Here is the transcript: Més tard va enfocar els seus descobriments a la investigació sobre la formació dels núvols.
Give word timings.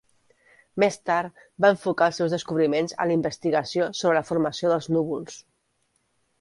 Més 0.83 0.95
tard 1.09 1.43
va 1.65 1.71
enfocar 1.75 2.07
els 2.13 2.17
seus 2.21 2.33
descobriments 2.37 2.97
a 3.05 3.09
la 3.11 3.17
investigació 3.19 3.93
sobre 4.03 4.17
la 4.21 4.27
formació 4.33 4.75
dels 4.75 4.93
núvols. 4.99 5.41